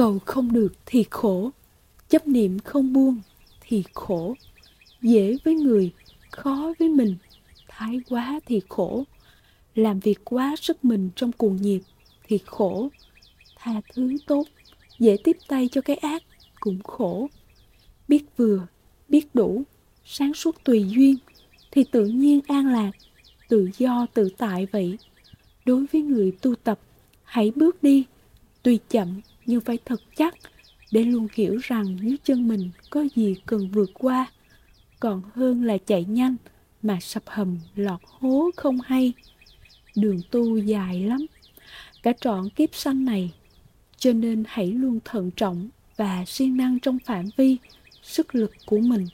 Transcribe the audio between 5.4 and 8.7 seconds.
với người, khó với mình, thái quá thì